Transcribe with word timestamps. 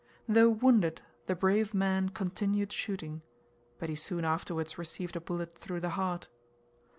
Though 0.27 0.49
wounded, 0.49 1.03
the 1.27 1.35
brave 1.35 1.75
man 1.75 2.09
continued 2.09 2.73
shooting, 2.73 3.21
but 3.77 3.87
he 3.87 3.93
soon 3.93 4.25
afterwards 4.25 4.79
received 4.79 5.15
a 5.15 5.21
bullet 5.21 5.53
through 5.53 5.81
the 5.81 5.91
heart. 5.91 6.27